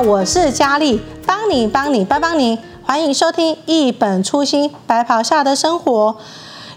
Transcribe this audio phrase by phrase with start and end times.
[0.00, 6.14] 我是佳丽，帮你帮你帮帮你，欢迎收听一本初心白袍下的生活。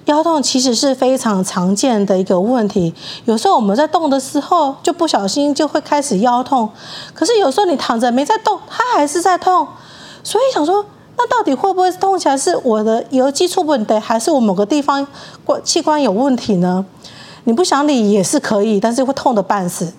[0.05, 2.93] 腰痛其实是非常常见的一个问题，
[3.25, 6.69] 有时候我们在动的时候就不小心就会开始腰痛，
[7.13, 9.67] 可是有时候你躺着没在动，它还是在痛，
[10.23, 10.85] 所以想说，
[11.17, 15.05] 那到底会不会痛起来是我的腰肌出问题，还是我某个地方
[15.43, 16.85] 关器官有问题呢？
[17.43, 19.91] 你不想理也是可以，但是会痛得半死。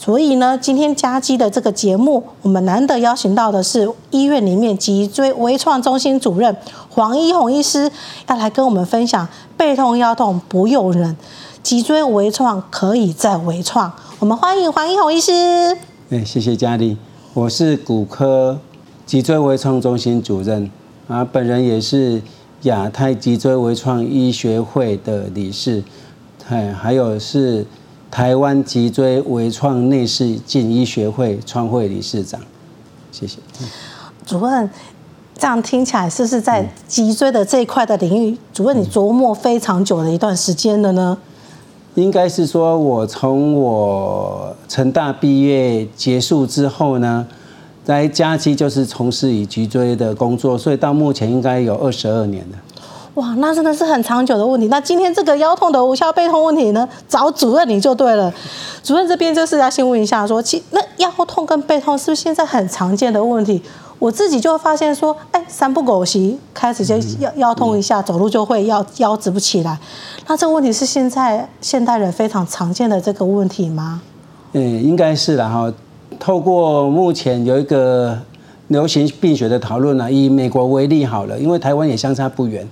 [0.00, 6.56] 所以呢，今天加基的这个节目，我们难得邀请到的是医院里面脊椎微创中心主任
[6.88, 7.90] 黄一弘医师，
[8.28, 9.26] 要来跟我们分享
[9.56, 11.16] 背痛腰痛不用忍，
[11.64, 13.92] 脊椎微创可以再微创。
[14.20, 15.76] 我们欢迎黄一弘医师。
[16.10, 16.96] 哎，谢谢佳丽，
[17.34, 18.60] 我是骨科
[19.04, 20.70] 脊椎微创中心主任
[21.08, 22.22] 啊，本人也是
[22.62, 25.82] 亚太脊椎微创医学会的理事，
[26.48, 27.66] 哎，还有是。
[28.10, 32.40] 台湾脊椎微创内视镜医学会创会理事长，
[33.12, 33.38] 谢谢。
[34.26, 34.68] 主任，
[35.36, 41.18] 这样听起来是不是在脊椎的这一块的领域，主任你琢磨非常久的一段时间了呢？
[41.94, 47.26] 应该是说，我从我成大毕业结束之后呢，
[47.84, 52.58] 在佳期就是从事以脊椎的工作，所以到目前应该有二十二年了。
[53.18, 54.68] 哇，那真的是很长久的问题。
[54.68, 58.32] 那今天这个腰痛的无效背痛问题呢，找主任你就对了。
[58.80, 63.60] 主任这边就是要先问一下说，说其那腰痛跟背痛是不是现在很常见的问题？
[63.98, 69.76] 我自己就发现说，哎，三不狗席开始就腰腰痛一下，走路就会腰腰直不起来。
[70.28, 74.00] 那这个问题是现在现代人非常常见的这个问题吗？
[74.52, 75.72] 嗯，应该是的哈。
[76.20, 78.16] 透过目前有一个
[78.68, 82.64] 流行病学的讨论呢，以美国为例好了，因为台湾也相差不远。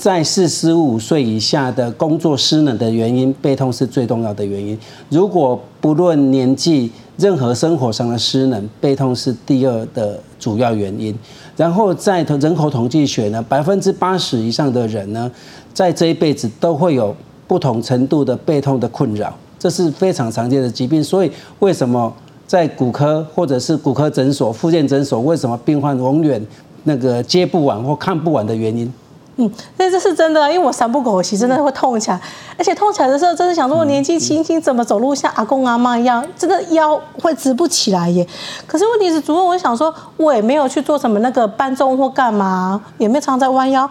[0.00, 4.76] 在四十五岁以下的工作失能的原因，背痛是最重要的原因。
[5.10, 11.14] 如果不论年纪，任何生活上的失能，背痛是第二的主要原因。
[11.54, 15.30] 然后在人口统计学呢，百分之八十以上的人呢，
[15.74, 17.14] 在这一辈子都会有
[17.46, 21.04] 不同程度的背痛的困扰，这是非常常见的疾病。
[21.04, 22.10] 所以为什么
[22.46, 26.42] 在骨科或者是骨科诊所、复健诊所，为什么病患永远
[26.84, 28.90] 那个接不完或看不完的原因？
[29.40, 32.20] 嗯，那这是真的，因为我三不狗，其实真的会痛起来，
[32.58, 38.26] 而且痛起来的时候，真的想说，我年纪轻轻怎么走路像阿公阿妈一样，真的腰会直不起来耶。
[38.66, 43.84] 可是问题是，主任，我想说，我也没有去做什么那个搬重或干嘛，也没有常在弯腰，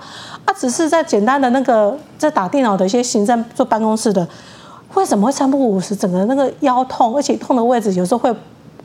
[0.46, 4.28] 啊，只是在简单的那个在打电脑的一些行政做办公室的，
[4.94, 8.32] 为什么会三不五时整个那个腰痛，而且痛的位置有时候会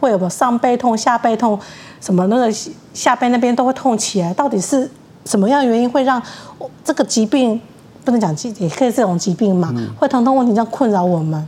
[0.00, 1.60] 会有个上背痛、下背痛，
[2.00, 2.50] 什么那个
[2.94, 4.90] 下背那边都会痛起来，到底是？
[5.24, 6.22] 什么样的原因会让
[6.84, 7.60] 这个疾病
[8.04, 9.74] 不能讲疾，也可以这种疾病嘛？
[9.98, 11.46] 会疼痛问题这样困扰我们？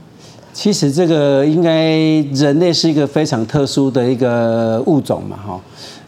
[0.52, 1.90] 其实这个应该
[2.34, 5.60] 人类是一个非常特殊的一个物种嘛，哈。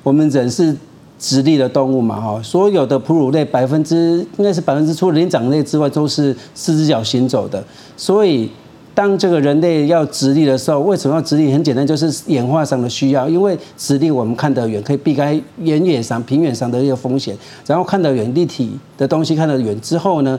[0.03, 0.75] 我们人是
[1.19, 2.41] 直立的动物嘛，哈。
[2.43, 7.63] 所有的哺乳类百分之应该是百分之除了灵长类之外都是四只脚行走的，
[7.97, 8.51] 所以。
[8.99, 11.53] 当这个人类要直立的时候，为什么要直立？
[11.53, 13.29] 很简单，就是演化上的需要。
[13.29, 17.39] 因为直立，我们看得远，可以避开远远上、平远上的一个风险。
[17.65, 20.37] 然后看得远，立体的东西看得远之后呢，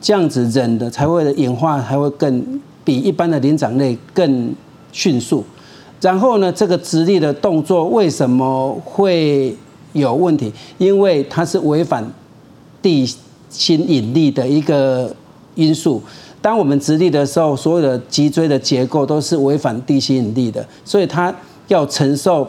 [0.00, 4.54] 这样子人的才会演化还会更比一般的灵长类更
[4.92, 5.44] 迅速。
[6.00, 9.52] 然后呢，这个直立的动作为什么会
[9.94, 10.52] 有问题？
[10.78, 12.08] 因为它是违反
[12.80, 13.04] 地
[13.50, 15.12] 心引力的一个
[15.56, 16.00] 因素。
[16.46, 21.34] 当我们直立的时候，所有的脊椎的结构都是违反地心引力的，所以它
[21.66, 22.46] 要承受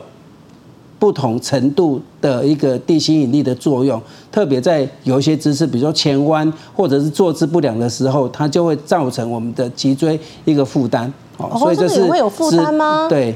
[0.99, 3.99] 不同程度的一个地心引力的作用。
[4.31, 11.11] 特别在有一些姿势，比如说前弯或者是坐姿不良的时候，它就会造成我们的脊椎一个负担。
[11.37, 13.07] 哦，所以这是会有负担吗？
[13.09, 13.35] 对，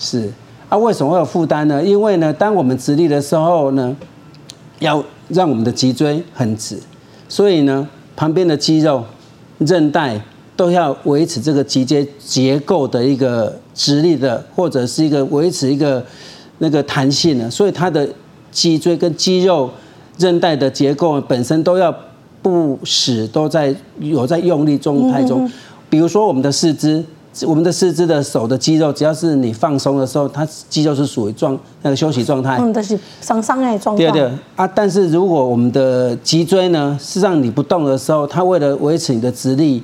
[0.00, 0.28] 是
[0.68, 0.76] 啊。
[0.76, 1.80] 为什么会有负担呢？
[1.80, 3.96] 因为呢，当我们直立的时候呢，
[4.80, 6.76] 要让我们的脊椎很直，
[7.28, 9.04] 所以呢，旁边的肌肉。
[9.60, 10.20] 韧带
[10.56, 16.04] 都要维持这个脊椎结构的一个直立的，或者是一个维持一个
[16.58, 18.06] 那个弹性的，所以它的
[18.50, 19.70] 脊椎跟肌肉
[20.18, 21.94] 韧带的结构本身都要
[22.42, 25.50] 不使都在有在用力状态中。
[25.88, 27.02] 比如说我们的四肢，
[27.46, 32.58] 我们的四肢的手的肌肉，只要是你放松的时候，它肌肉是属于状那个休息状态。
[32.60, 34.10] 嗯，就是伤伤哎状态。
[34.10, 39.82] 对对啊，但是如果我们的脊椎呢，是让你不动的时候，它为了维持你的直立，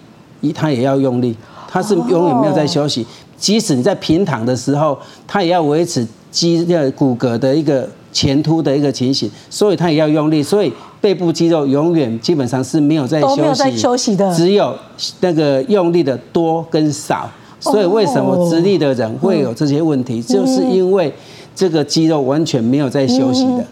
[0.54, 1.37] 它也要用力，
[1.69, 3.02] 它是永远没有在休息。
[3.02, 3.06] 哦、
[3.37, 10.42] 即使你在平躺的时候，它也要维持肌的骨骼的一个前凸的一个情形，所以它也要用力。
[10.42, 14.75] 所以背部肌肉永远基本上是没有在休息，没有在休息的，只有
[15.20, 17.28] 那个用力的多跟少。
[17.58, 20.22] 所以为什么直立的人会有这些问题？
[20.22, 21.12] 就是因为
[21.54, 23.58] 这个肌肉完全没有在休息的。
[23.58, 23.66] 嗯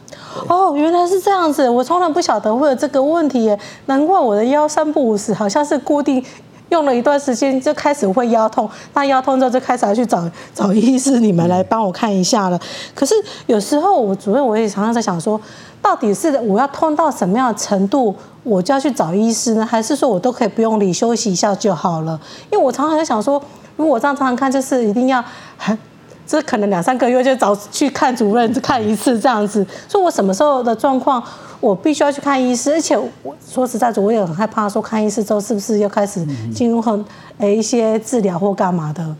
[0.48, 3.56] 哦，原来是这样子，我从来不晓得会有这个问题耶，
[3.86, 6.20] 难怪我的腰三不五时，好像是固定
[6.74, 12.60] 用了一段时间就开始会腰痛，那腰痛之后就开始要去找找医师，你们来帮我看一下了。
[12.96, 13.14] 可是
[13.46, 15.40] 有时候我主任我也常常在想说，
[15.80, 18.12] 到底是我要痛到什么样的程度，
[18.42, 19.64] 我就要去找医师呢？
[19.64, 22.18] 还是说我都可以不用理，休息一下就好了？
[22.50, 23.40] 因为我常常在想说，
[23.76, 25.24] 如果我这样常常看，就是一定要
[25.56, 25.78] 很。
[26.26, 31.22] 这可能两三个月就找去看主任看一次这样子，所以我什么时候的状况，
[31.60, 37.04] 我必须要去看医师，而且我说实在的，我也很害怕说看医师之后是不是又开始进入很
[37.38, 39.14] 诶一些治疗或干嘛的。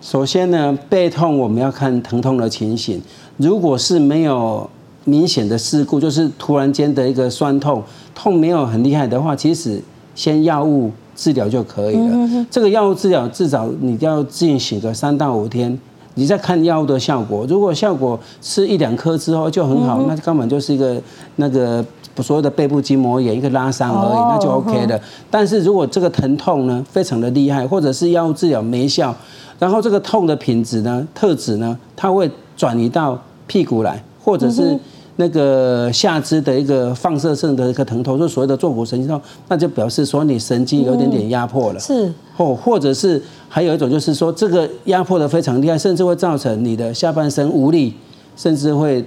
[0.00, 3.02] 首先呢，背痛我们要看疼痛的情形，
[3.36, 4.68] 如果是没有
[5.04, 7.82] 明显的事故，就是突然间的一个酸痛，
[8.14, 9.82] 痛没有很厉害的话，其实
[10.14, 12.46] 先药物治疗就可以了。
[12.48, 15.76] 这个药物治疗至少你要进行个三到五天。
[16.14, 21.00] 你在看药物的效果，如果效果吃一两颗之后就很好，那根本就是一个
[21.36, 21.84] 那个
[22.22, 25.00] 所谓的背部筋膜炎，一个拉伤而已，那就 OK 的。
[25.30, 29.14] 但是如果这个疼痛呢非常的厉害，或者是药物治疗没效，
[29.58, 34.78] 然后这个痛的品质呢特质呢，它会转移到屁股来，或者是。
[35.16, 41.78] 那个下肢的一个放射性的一个疼痛，就所谓的坐骨神经痛，那就表示说你神经有点点压迫了。
[41.78, 47.94] 是，或或者是还有一种就是说，这个压迫的非常厉害，甚至会造成你的下半身无力，
[48.36, 49.04] 甚至会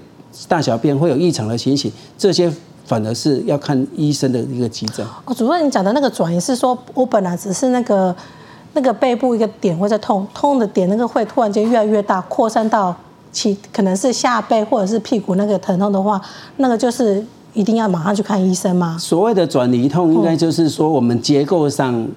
[0.48, 2.50] 大小便会有异常的情形，这些
[2.86, 5.06] 反而是要看医生的一个急诊。
[5.26, 8.16] 哦，主任，你讲的那个转移是说我本来只是那个
[8.72, 12.96] 那个背部一个点会在痛，痛的点那个会突然间越来越大，扩散到。
[13.38, 16.20] 其可能是下背或者是屁股那个疼痛的话，
[16.56, 17.24] 那个就是
[17.54, 18.98] 一定要马上去看医生吗？
[19.00, 22.08] 所谓的转移痛，应该就是说我们结构上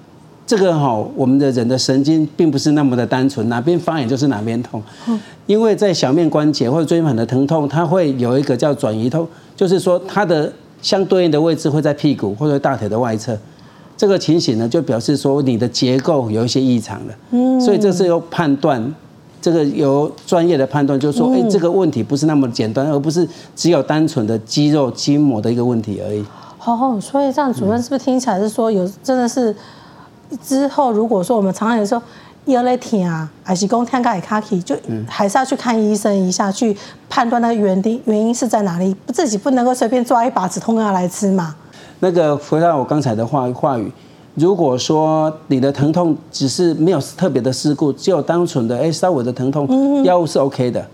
[0.47, 4.81] 这个哈，我们的人的神经并不是那么的单纯，哪边发炎就是哪边痛。
[5.45, 10.51] 因为在小面关节或者椎间盘的疼痛，它会有一个叫转移痛，就是说它的
[10.81, 13.37] 相对应的位置会在屁股或者大腿的外侧。
[13.95, 17.13] 这个情形呢，就表示说你的结构有一些异常了。
[17.29, 18.91] 嗯，所以这是要判断。
[19.41, 26.23] 这个由专业的判断，就是说，哎，这个问题不是那么简单，而不是只有单纯的肌肉筋膜的一个问题而已。
[26.63, 29.53] 哦，所以这样主任是不是听起来是说，有真的是
[30.43, 32.01] 之后如果说我们常常有时候
[32.45, 34.75] 腰在疼啊，还是讲天盖卡起，就
[35.07, 36.77] 还是要去看医生一下，去
[37.09, 41.55] 判断那个原因原因是在哪里，自己不能够随便抓一把止痛药来吃嘛。
[41.99, 43.91] 那个回到我刚才的话话语。
[44.35, 50.85] 如果说你的疼痛只是没有特别的事故，只有单纯的哎稍微的疼痛，药物是 OK 的。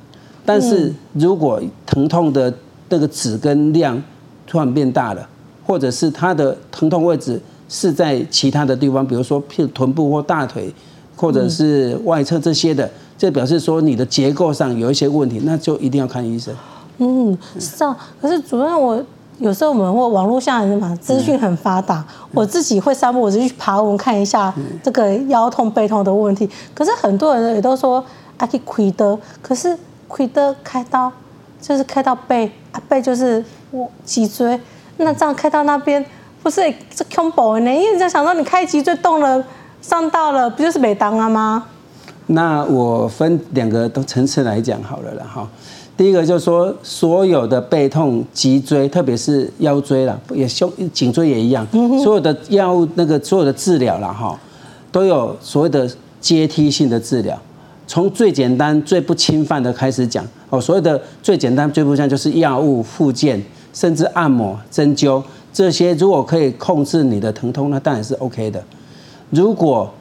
[0.43, 2.51] 但是如果疼痛的
[2.89, 4.01] 那个指跟量
[4.47, 5.27] 突然变大了，
[5.65, 7.39] 或者是它的疼痛位置
[7.69, 10.73] 是在其他的地方，比如说屁臀部或大腿，
[11.15, 16.51] 或者是外侧这些的，这表示说你的结构上有一些问题，那就一定要看医生。
[16.97, 17.95] 嗯，是啊。
[18.19, 19.03] 可是主任我。
[19.39, 22.03] 有时候我们或网络上人嘛，资讯很发达，
[22.33, 24.53] 我自己会散步，我就去爬文看一下
[24.83, 26.49] 这个腰痛背痛的问题。
[26.73, 28.03] 可是很多人也都说
[28.37, 29.77] 啊，去开刀，可是
[30.09, 31.11] 开刀开刀
[31.61, 34.59] 就是开到背，啊背就是我脊椎，
[34.97, 36.03] 那这样开到那边
[36.41, 36.61] 不是
[36.95, 37.71] 这恐怖呢？
[37.71, 39.43] 因为你在想说你开脊椎动了
[39.81, 41.65] 上到了，不就是每当了吗？
[42.27, 45.47] 那我分两个都层次来讲好了了哈。
[45.97, 51.65] 第一个就是说，所有的背痛、脊椎，特别是腰椎啦，也胸、颈椎也一样，
[52.03, 54.39] 所有的药物那个所有的治疗啦，哈，
[54.91, 55.89] 都有所谓的
[56.21, 57.35] 阶梯性的治疗，
[57.87, 60.61] 从最简单、最不侵犯的开始讲哦。
[60.61, 68.63] 所谓的最简单、最不侵犯就是药物、附件，甚至按摩、针灸这些，如果可以控制你的疼痛，那当然是 OK 的。
[69.31, 69.91] 如果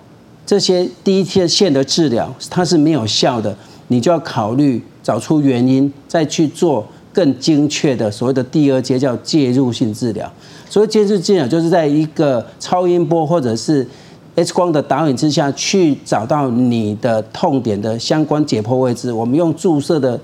[0.44, 3.56] 这些第一天线的治疗它是没有效的，
[3.88, 4.82] 你就要考虑。
[5.06, 10.28] 找出原因，再去做更精确的所谓的第二阶叫介入性治疗。
[10.68, 13.86] 所谓介入治疗，就是在一个超音波或者是
[14.34, 19.12] X 光的导引之下去找到你的痛点的相关解剖位置。
[19.12, 20.18] 我们用注射的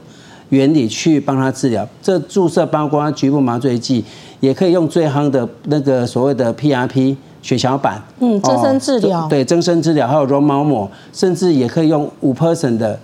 [0.49, 1.89] 原理去帮他治疗。
[2.03, 4.05] 这注射包括局部麻醉剂，
[4.41, 12.99] 也可以用最夯的那个所谓的 PRP 血小板，嗯，增生治疗，对，增生治疗，还有绒毛膜，甚至也可以用五 percent 的。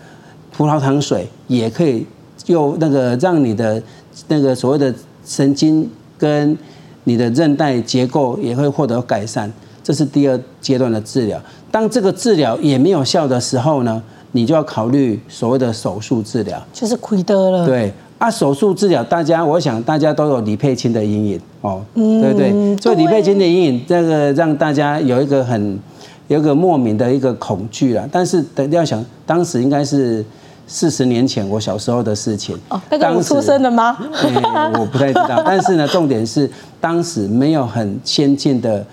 [0.51, 2.07] 葡萄糖水也可以
[2.47, 3.83] 用那个让你的
[4.29, 6.57] 那个所谓的神经跟
[7.05, 9.51] 你的韧带结构也会获得改善，
[9.83, 11.41] 这是第二阶段的治疗。
[11.71, 14.03] 当这个治疗也没有效的时候呢，
[14.33, 17.67] 你就要考虑所谓的手术治疗，就是亏得了。
[17.67, 22.77] 对啊，手术治疗，大家我想大家都有李佩卿的阴影哦，对不对？
[22.79, 25.79] 所以李佩卿的阴影，这个让大家有一个很
[26.29, 28.07] 有一个莫名的一个恐惧啦。
[28.13, 30.25] 但是等要想，当时应该是。
[30.69, 32.57] 四十年前我小时候的事情。
[32.69, 33.99] 哦，那个我出生的吗？
[34.23, 35.43] 欸，我不太知道。
[35.45, 36.49] 但是呢，重点是
[36.81, 38.87] 当时没有很先进的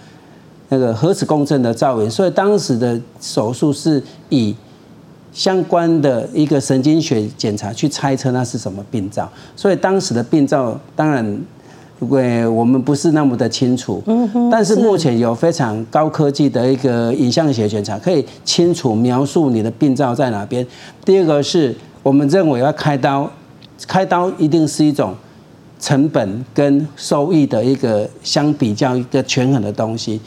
[0.69, 4.55] 那个核磁共振的造影，所以当时的手术是以
[5.31, 9.29] 相关的一个神经学检查去猜测那是什么病灶。
[9.55, 11.39] 所以当时的病灶当然。
[12.01, 14.03] 因为我们不是那么的清楚，
[14.51, 20.65] 但是目前有非常高科技的一个影像学检查，可以清楚描述你的病灶在哪边。
[21.05, 21.73] 第二个是
[22.03, 23.29] 我们认为要开刀，
[23.87, 25.15] 开刀一定是一种
[25.79, 30.19] 成本跟收益的一个相比较一个权衡的东西。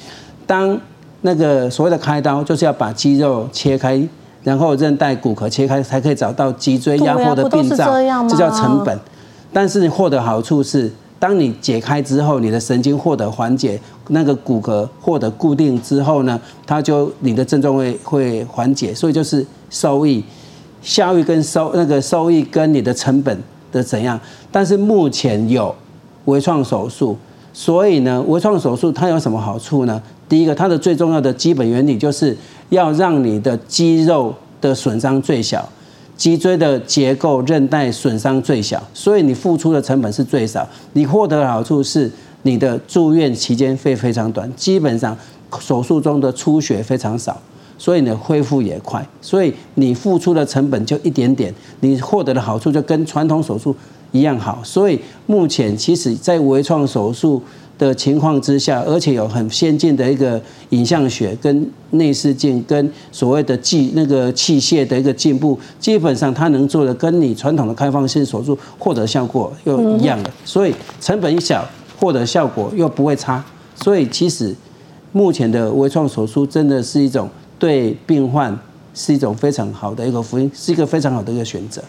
[0.46, 0.76] 当
[1.20, 4.02] 那个所谓的开刀，就是要把肌肉切开，
[4.42, 7.92] 然后韧带骨骼切开，才可以找到脊椎压迫的病灶，
[8.26, 8.98] 这叫成本。
[9.52, 10.90] 但是你获得好处是。
[11.18, 20.22] 当你解开之后，你的神经获得缓解，那个骨骼获得固定之后呢，它就你的症状会会缓解，所以就是收益、
[20.80, 23.37] 效益跟收那个收益跟你的成本
[23.72, 24.18] 的怎样？
[24.52, 25.75] 但是目前有
[26.26, 27.16] 微创手术，
[27.52, 30.00] 所以呢，微创手术它有什么好处呢？
[30.28, 32.37] 第一个，它的最重要的基本原理就是
[32.68, 35.68] 要让你的肌肉的损伤最小。
[36.18, 42.10] 脊椎的结构韧带损伤最小，所以你付出的成本是最少，你获得的好处是
[42.42, 45.16] 你的住院期间会非常短，基本上
[45.60, 47.40] 手术中的出血非常少，
[47.78, 53.75] 所以你的恢复也快，所以你付出的成本就一点点，你获得的好处就跟传统手术
[54.10, 57.40] 一样好，所以目前其实在微创手术
[57.78, 71.64] 的情况之下，而且有很先进的一个影像学跟内视镜跟所谓的技那个器械的一个进步，基本上它能做的跟你传统的开放性手术获得效果又一样的，所以成本一小，
[71.99, 73.44] 获得效果又不会差，
[73.76, 74.54] 所以其实
[75.12, 78.58] 目前的微创手术真的是一种对病患
[78.92, 81.80] 是一种非常好的一个福音，是一个非常好的一个选择。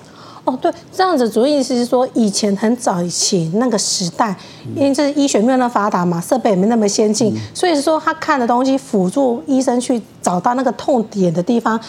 [0.49, 4.35] 哦，对，这样子主要意思是说，以前很早以前那个时代，
[4.75, 11.79] 因为这医学没有那么发达嘛，设备也没那么先进，所以说他看的东西辅助医生去找到那个痛点的地方，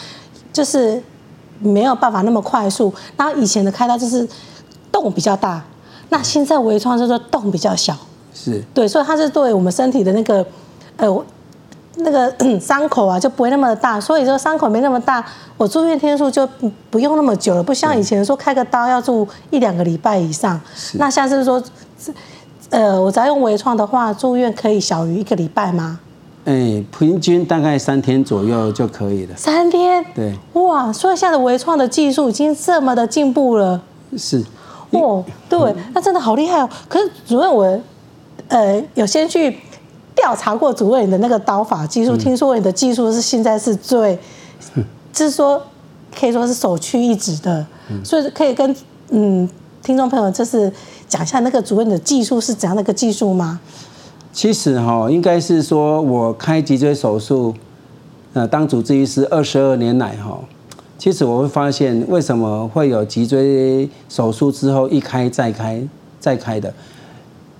[0.53, 1.01] 就是
[1.59, 2.93] 没有办法那么快速。
[3.17, 4.27] 然后以前的开刀就是
[4.91, 5.63] 洞比较大，
[6.09, 7.97] 那现在微创就是洞比较小，
[8.33, 10.45] 是对，所以它是对我们身体的那个
[10.97, 11.25] 呃。
[11.97, 15.23] 那个伤口啊就不会那么大，所以说伤口没那么大，
[15.57, 16.47] 我住院天数就
[16.89, 20.59] 不用那么久了，不像以前说开个刀要住一两个礼拜以上。
[20.93, 21.61] 那下次说，
[22.69, 25.99] 呃，我只要用微创的话，住院可以小于一个礼拜吗？
[26.45, 29.35] 哎，平均大概三天左右就可以了。
[29.35, 30.03] 三天？
[30.15, 30.33] 对。
[30.53, 33.81] 哇，所以现在的微创的技术已经这么的进步了。
[34.17, 34.41] 是。
[34.91, 36.69] 哦，对，那真的好厉害哦。
[36.87, 37.79] 可是主任我，
[38.47, 39.59] 呃，有先去。
[40.15, 44.17] 调查过主任你的那个刀法技术，听说你的技术是现在是最，
[45.13, 45.61] 就是说
[46.17, 47.65] 可以说是首屈一指的，
[48.03, 48.75] 所以可以跟
[49.09, 49.49] 嗯
[49.81, 50.71] 听众朋友就是
[51.07, 53.59] 讲一下那个主任的技术是怎样的一个技术吗？
[54.33, 57.53] 其实哈，应该是说我开脊椎手术，
[58.33, 60.39] 呃，当主治医师二十二年来哈，
[60.97, 65.81] 其实我会发现为什么会有脊椎手术之后一开再开
[66.19, 66.73] 再开的。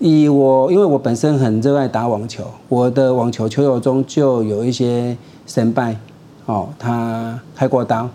[0.02, 5.16] 以我，因为我本身很热爱打网球，我的网球球友中就有一些
[5.46, 5.96] 先辈，
[6.48, 8.10] 哦，他开过刀，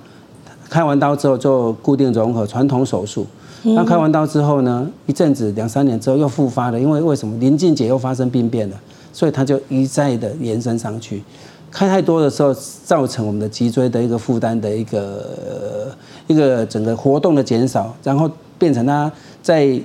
[0.68, 3.24] 开完刀之后做固定融合传统手术，
[3.62, 7.38] 那开完刀之后呢，一阵子两三年之后又复发了，因为为什么？
[7.38, 8.76] 临近节又发生病变了，
[9.12, 11.22] 所以他就一再的延伸上去，
[11.70, 12.52] 开太多的时候
[12.84, 18.28] 造成我们的脊椎的一个负担的一个一个整个活动的减少，然后
[18.58, 19.08] 变成他
[19.40, 19.80] 在。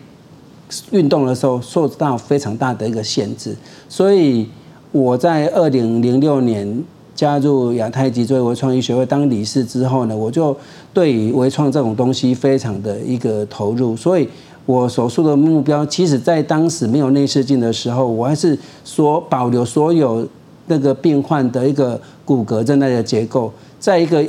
[0.92, 3.56] 运动的时候受到非常大的一个限制，
[3.90, 4.48] 所以
[4.92, 10.56] 我在二零零六年加入亚太脊椎微创医学会当理事之后呢，我就
[10.94, 14.28] 对于微创这种东西非常的一个投入，所以
[14.66, 20.28] 我手术的目标，其实在当时没有内视镜的时候，我还是说保留所有
[20.68, 24.24] 那个病患的一个骨骼韧带的结构，在一个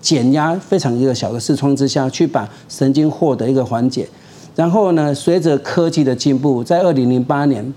[0.00, 4.08] 减压非常一个小的视窗之下去把神经获得一个缓解。
[4.56, 7.72] 然后呢，随着科技的进步，在二零零八年，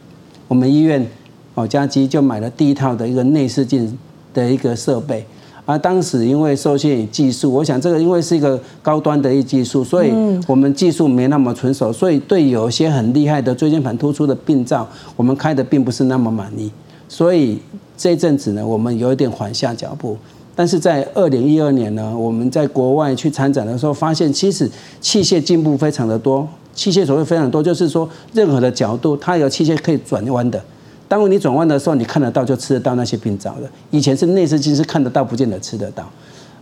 [0.48, 1.06] 我们医院
[1.54, 3.96] 哦家基就买了第一套的一个内视镜
[4.34, 5.26] 的一个设备。
[5.66, 10.12] 而当时因为受限于技术，我想这个因为是一个高端的一技术，所以
[10.48, 16.72] 我们技术没那么纯熟，所以对有些很厉害的椎间盘突出的病灶，我们开的并不是那么满意。
[17.08, 17.60] 所以
[17.98, 20.18] 这一阵子呢，我们有一点缓下脚步。
[20.56, 24.70] 但是在二零一二年呢，我们在国外去参展的时候，发现其实
[25.00, 26.48] 器械进步非常的多。
[26.74, 30.62] 器械所谓非常多，就是说任何的角度，它有器械可以转弯的。
[31.08, 33.70] 当你转弯的时候，你看得到就吃得到那些病灶的。
[33.90, 36.08] 以前是内视镜是看得到，不见得吃得到。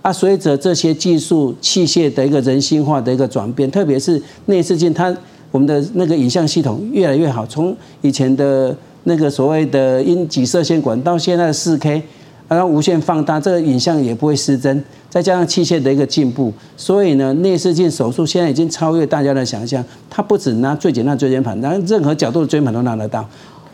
[0.02, 5.14] 啊，随着这些技术器械的一个人性化的一个转变，特别是内视镜，它
[5.52, 8.74] 我们的那个影像系统越来越好，从以前的
[9.04, 12.02] 那个所谓的阴极射线管到现在的四 K，
[12.48, 14.84] 然后无限放大，这个影像也不会失真。
[15.10, 19.84] 再加上器械的一个进步，所以呢，内视镜手术现在已经超越大家的想象。
[20.10, 23.28] 它不止拿最简单的椎间盘，拿任何角度的椎间盘都拿得到。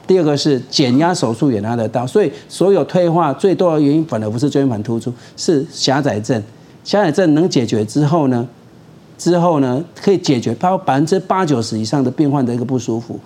[0.06, 2.06] 第二个是减压手术也拿得到。
[2.06, 6.42] 所以所有退化最多的原因，反而不是椎间盘突出，是狭窄症。
[6.84, 8.48] 狭窄症能解决之后呢，
[9.24, 13.18] 之后呢，可以解决包括百分之八九十以上的病患的一个不舒服。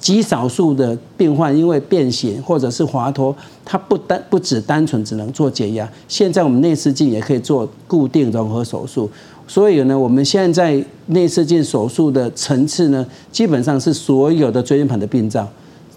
[0.00, 3.34] 极少数的病患因为变形或者是滑脱，
[3.64, 9.08] 它不单不只单纯只能做减压，现在我们内视镜也可以做固定融合手术。
[9.46, 15.48] 所以呢，我们现在内视镜手术的层次呢，基本上是所有的椎间盘的病灶，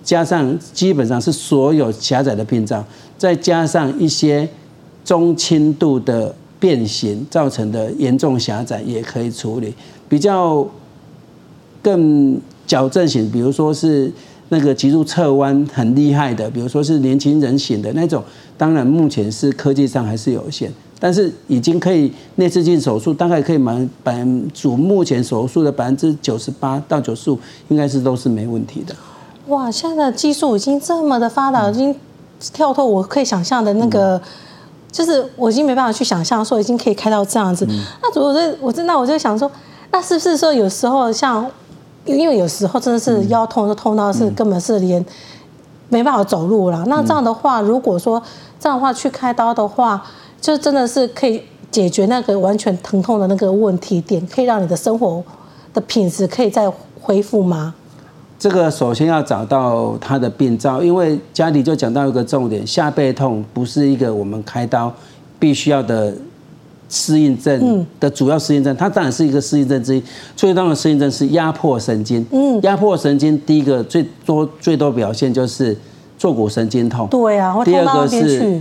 [0.03, 2.83] 加上基本上是所有狭窄的病灶，
[3.17, 4.47] 再加上一些
[5.03, 9.73] 中轻度的变形造成的严重狭窄也可以处理，
[10.07, 10.67] 比较
[11.81, 12.39] 更。
[12.69, 14.11] 矫正型，比如说是
[14.49, 18.23] 那个脊柱侧弯很厉害的，比如说是年轻人型的那种，
[18.59, 27.39] 当然目前是科技上还是有限，但是已经可以内视镜手术，大概可以满百分主目前手术的百分之九十八到九十五，
[27.69, 28.95] 应该是都是没问题的。
[29.47, 31.95] 哇，现在的技术已经这么的发达，已经
[32.53, 34.21] 跳脱我可以想象的那个，嗯、
[34.91, 37.65] 就是我已经没办法去想象说已经可以开到这样子。
[37.69, 39.49] 嗯、那我就我真的我就想说，
[39.91, 41.49] 那是不是说有时候像？
[42.05, 45.05] 因为有时候真的是腰痛，就痛到是根本是连
[45.89, 46.83] 没办法走路了。
[46.87, 48.19] 那这样的话，如果说
[48.59, 50.03] 这样的话去开刀的话，
[50.41, 55.21] 就真的是可以解决那个完全疼痛的那个问题点，可以让你的生活
[55.71, 57.75] 的品质可以再恢复吗？
[58.39, 64.91] 这个首先要找到他的病灶，因为家里就讲到一个重点，下背痛不是一个我们开刀
[65.37, 66.15] 必须要的。
[66.91, 70.01] 适应症的主要适应症，它当然是一个适应症之一。
[70.35, 72.25] 最重要的适应症是压迫神经。
[72.31, 75.77] 嗯，压迫神经第一个最多最多表现就是
[76.17, 77.07] 坐骨神经痛。
[77.11, 78.59] 对啊，第二个是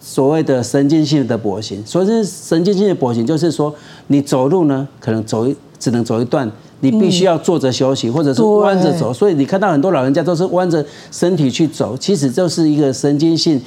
[0.00, 1.80] 所谓的神经性的跛行。
[1.86, 3.72] 所以是神经性的跛行，就是说
[4.08, 6.50] 你走路呢，可能走一只能走一段，
[6.80, 9.12] 你必须要坐着休息，或者是弯着走。
[9.12, 13.60] 所以你看到很多老人家都是弯着身体去走，其实就是一个神经性。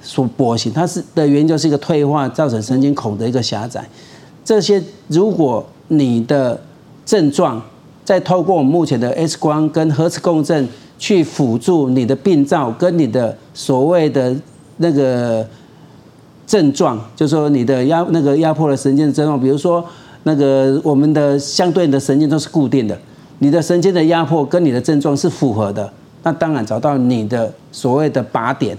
[0.00, 3.84] 所跛行，它是的原因就是一个退化造成神经孔的一个狭窄。
[4.44, 6.58] 这些如果你的
[7.04, 7.60] 症状
[8.04, 10.68] 再透过我们目前的 X 光跟核磁共振
[11.00, 14.34] 去辅助你的病灶跟你的所谓的
[14.76, 15.44] 那个
[16.46, 19.84] 症状，就是说你的压那个压迫的神经的症状，比如说
[20.24, 22.98] 那个我们的相对的神经都是固定的，
[23.38, 25.90] 你的神经的压迫跟你的症状是符合的，
[26.22, 28.76] 那当然找到你的所谓的靶点。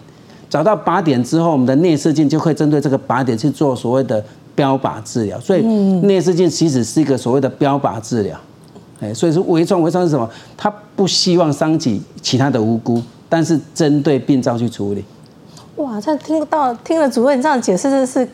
[0.50, 4.24] 找到靶点之后，我们的内视镜就会针对这个靶点去做所谓的
[4.56, 5.40] 标靶治疗。
[5.40, 5.62] 所以
[6.02, 8.36] 内视镜其实是一个所谓的标靶治疗。
[9.00, 10.28] 哎，所以说微创微创是什么？
[10.58, 13.00] 它不希望伤及其他的无辜，
[13.30, 15.06] 但是针对病灶去处理。
[15.80, 18.28] 哇，这听到听了主任这样解释，真的是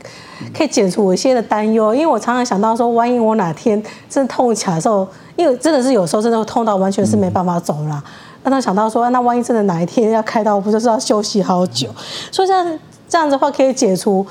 [0.52, 1.94] 可以解除我一些的担忧。
[1.94, 8.04] 因为我常常想到说，万一我哪天真的痛起来的时候，因为真的是有时候真的会痛到完全是没办法走了。
[8.44, 11.88] 让他想到说，那万一真的哪一天要开刀，不就是要休息好久？
[12.32, 14.26] 所以这样这样子的话，可以解除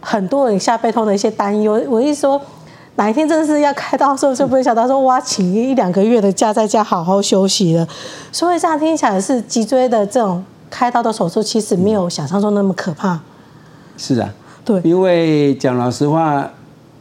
[0.00, 1.82] 很多人下背痛的一些担忧。
[1.88, 2.40] 我一说，
[2.94, 7.88] 哪一天真的是要开刀的时候，就不会想到说，哇，请一两个月的假在家好好休息了。
[8.30, 13.20] 所以这样听起来是脊椎的这种开刀的手术，其实没有想象中那么可怕。
[13.98, 14.32] 是啊，
[14.64, 16.48] 对，因为讲老实话，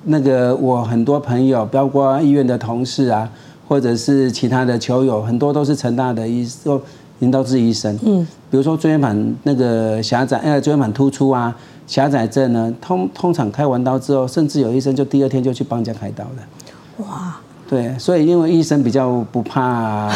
[0.03, 3.29] 那个我很多朋友，包括医院的同事啊。
[3.71, 6.77] 或者是其他的球友，很多都是成大的医生、
[7.19, 7.97] 引导治医生。
[8.03, 11.55] 嗯，比如说椎间盘那个狭窄，呃，椎间盘突出啊，
[11.87, 17.07] 狭窄症呢，通通常开完刀之后，甚至有医生就第二天就去帮人家开刀了。
[17.07, 17.39] 哇，
[17.71, 20.09] 对，所以因为医生比较不怕，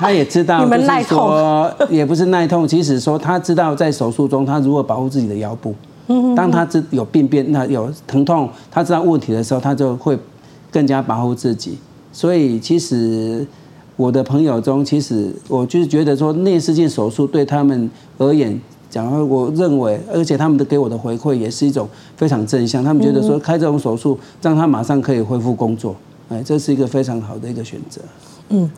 [0.00, 5.74] 他 也知道，就是说也不是耐痛，其实说他知道在手术中他如何保护自己的腰部。
[6.34, 10.18] 当他知有病变，那有疼痛，他知道问题的时候，他就会
[10.70, 11.76] 更加保护自己。
[12.12, 13.46] 所以，其实
[13.96, 22.82] 我的朋友中，其实我就是觉得说，内视镜手术对他们而言，讲，我认为，而且他们的给我的回馈也是一种非常正向。
[22.82, 25.94] 他们觉得说，开这种手术，让他马上可以恢复工作，
[26.28, 28.00] 哎，这是一个非常好的一个选择。
[28.48, 28.70] 嗯，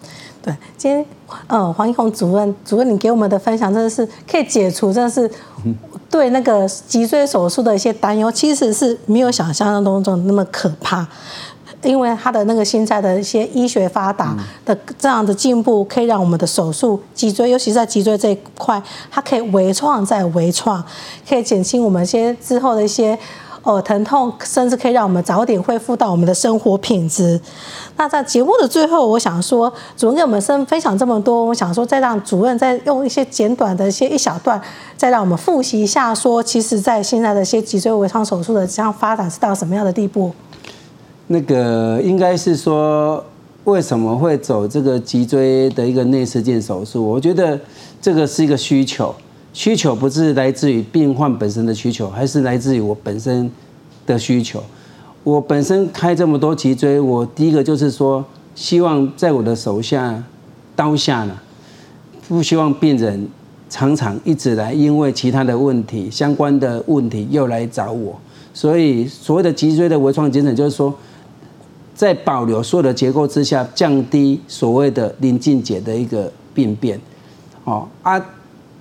[0.43, 1.05] 对，今天，
[1.47, 5.31] 呃，黄一宏主任，主任你给我们的分享，真的是可以解除，真的是
[6.11, 11.07] 对那个脊椎手术的一些担忧，其实是没有想象当中那么可怕。
[11.85, 20.85] 因为他的那个现在的一些医学发达的这样的进步，可以让我们的手术脊椎，尤其是在脊椎这一块，它可以微创再微创，
[21.29, 23.17] 可以减轻我们一些之后的一些
[23.69, 27.39] 呃疼痛，甚至可以让我们早点恢复到我们的生活品质。
[27.99, 34.59] 那在节目的最后，我想说，主任给我们分分享这么多，我想说再让主任再用一些简短的一些一小段，
[34.97, 40.33] 再让我们复习一下，说其实在现在的一些脊椎微创手术的这样发展是到什么样的地步？
[41.27, 43.23] 那个应该是说，
[43.65, 47.05] 为什么会走这个脊椎的一个内视镜手术？
[47.05, 47.61] 我觉得
[48.01, 49.15] 这个是一个需求，
[49.59, 53.51] 需求不是来自于病患本身的需求，还是来自于我本身
[54.07, 54.63] 的需求。
[55.25, 60.23] 我本身开这么多脊椎，我第一个就是说，希望在我的手下
[60.77, 61.37] 刀下呢，
[62.29, 63.27] 不希望病人
[63.69, 68.17] 常常一直来，因为其他的问题、相关的问题又来找我。
[68.55, 70.95] 所以所谓的脊椎的微创急诊，就是说，
[71.97, 77.01] 在保留所有的结构之下，降低所谓的临近节的一个病变。
[77.65, 78.25] 哦啊，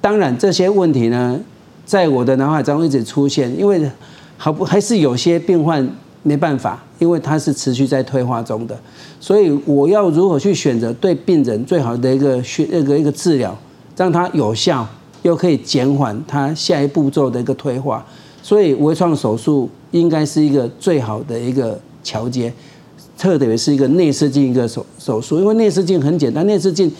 [0.08, 1.38] 当然这些问题呢，
[1.86, 3.92] 在我的脑海中一直出现，因为
[4.38, 5.86] 好不还是有些病患。
[6.24, 8.78] 没办法，因为它是持续在退化中的，
[9.18, 13.58] 所以我要如何去选择对病人最好的一个学那个一个治疗，
[13.96, 14.86] 让它有效
[15.22, 18.06] 又可以减缓它下一步骤的一个退化，
[18.44, 22.52] 所以微创手术应该是一个最好的一个桥接，
[23.18, 26.92] 特别是一个内视镜一个手手术，因为内视镜很简单，内视镜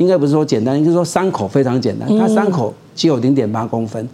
[0.00, 4.08] 应该不是说简单，应该说伤口非常简单，它伤口只有零点八公分，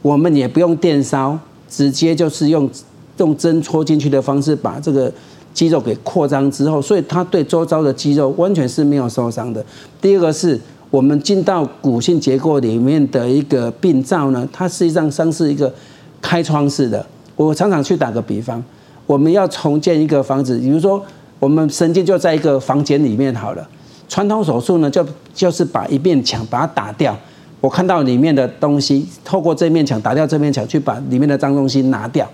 [0.00, 1.36] 我们也不用电烧，
[1.68, 2.70] 直接就是用。
[3.18, 5.12] 用针戳进去的方式把这个
[5.54, 9.64] 肌肉给扩张之后，所以它对周遭的肌肉完全是没有受伤的。
[10.00, 10.58] 第二个是
[10.90, 15.72] 我们进到骨性结构里面的一个病灶呢，它实际上像是一个
[16.20, 17.04] 开窗式的。
[17.36, 18.60] 我常常去打个比方，
[19.06, 21.00] 我们要重建一个房子，比如说
[21.38, 23.68] 我们神经就在一个房间里面好了。
[24.12, 27.16] 传统手术呢，就就是把一面墙把它打掉，
[27.62, 32.30] 我看到里面的东西，透过这面墙打掉这面墙，去把里面的脏东西拿掉。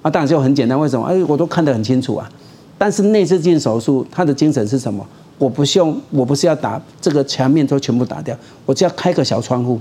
[0.00, 1.04] 啊，当然就很简单，为什么？
[1.04, 2.26] 哎，我都看得很清楚啊。
[2.78, 5.06] 但是内视镜手术，它的精神是什么？
[5.36, 9.78] 我不是用，我不是要打这个墙面都全部打掉，我只要开个小窗户，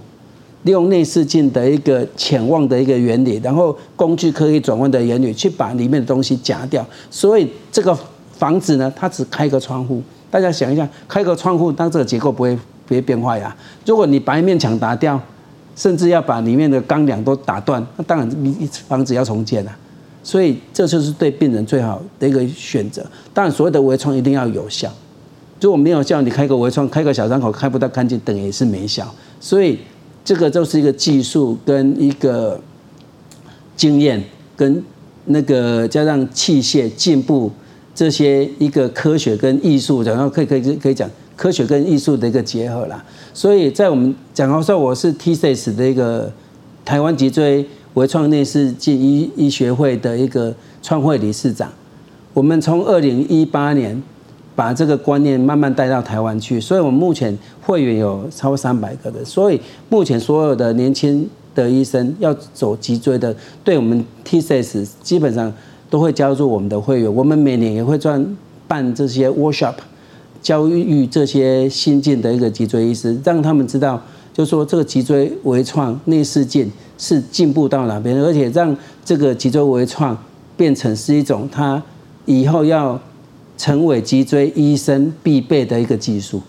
[0.64, 6.86] 利用内视镜的一个潜望的一个原理，然后工具可以转弯的原理，去把里面的东西夹掉。
[7.10, 7.98] 所以这个
[8.34, 10.04] 房子呢，它只开个窗户。
[10.30, 13.56] 大家想一下，开个窗户，当这个结构不会不会变坏呀。
[13.86, 15.20] 如果你把一面墙打掉，
[15.76, 19.72] 甚至要把里面的钢梁都打断，那当然你房子要重建了。
[20.24, 23.06] 所以这就是对病人最好的一个选择。
[23.34, 24.92] 当然，所谓的微创一定要有效。
[25.62, 29.10] 如果没有效，你开个微创，开个小伤口，开不到干净，等于是没效。
[29.40, 29.80] 所以
[30.26, 32.60] 这个就是一个技术跟一个
[33.78, 34.22] 经验，
[34.58, 34.84] 跟
[35.26, 37.52] 那个加上器械进步
[37.98, 43.04] 这些一个科学跟艺术，然后可以可以可以讲科学跟艺术的一个结合啦。
[43.34, 46.32] 所以在我们讲到说，我是 TSAS 的一个
[46.86, 47.66] 台湾脊椎。
[47.94, 51.68] 微创内视镜医医学会的一个创会理事长，
[52.32, 54.00] 我们从二零一八年
[54.56, 65.52] 把这个观念慢慢带到台湾去，所以我们目前会员有超过三百个的，所以目前所有的年轻的医生要走脊椎的，对我们 TSAS 基本上
[65.90, 68.26] 都会加入我们的会员，我们每年也会专
[68.68, 69.76] 办这些 workshop，
[70.42, 74.02] 教育这些新进的一个脊椎医师，让他们知道，
[74.34, 76.72] 就是说这个脊椎微创内视镜。
[77.00, 80.18] 是进步到哪边，而且让这个脊椎微创
[80.56, 81.80] 变成是一种他
[82.26, 83.00] 以后要
[83.56, 86.42] 成为脊椎医生必备的一个技术。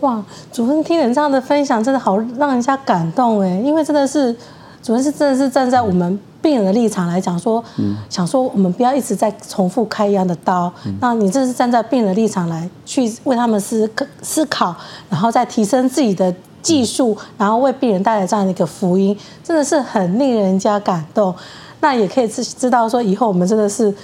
[0.00, 0.22] 哇，
[0.52, 3.58] 主任听人这样的分享，真的好让人家感动哎！
[3.64, 4.36] 因为真的是
[4.82, 7.62] 主任是真的是站在我们病人的立场来讲说，
[8.08, 10.72] 想说我们不要一直在重复开一样的刀。
[11.00, 13.90] 那你这是站在病人的立场来去为他们思
[14.22, 14.74] 思考，
[15.08, 16.34] 然后再提升自己的。
[16.60, 21.32] 技术，然后为病人带来这样的一个福音，真的是很令人家感动。
[21.80, 23.94] 那也可以知知道说，以后我们真的是。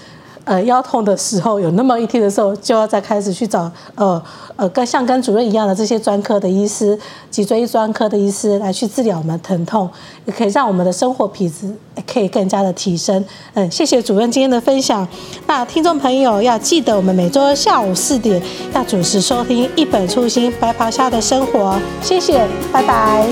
[0.44, 4.22] 呃，腰痛的时候有那么一天的时候，就要再开始去找呃
[4.56, 6.98] 呃跟像跟主任一样的这些专科的医师、
[7.30, 9.88] 脊椎专科的医师来去治疗我们疼痛，
[10.26, 11.74] 也可以让我们的生活品质
[12.06, 13.24] 可以更加的提升。
[13.54, 15.06] 嗯，谢谢主任今天的分享。
[15.46, 18.42] 那听众朋友要记得，我们每周下午四点
[18.74, 21.74] 要准时收听《一本初心白袍下的生活》。
[22.02, 23.26] 谢谢，拜拜，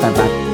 [0.00, 0.47] 拜拜。